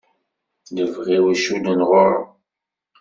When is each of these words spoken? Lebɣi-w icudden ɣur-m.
Lebɣi-w 0.75 1.25
icudden 1.33 1.79
ɣur-m. 1.89 2.27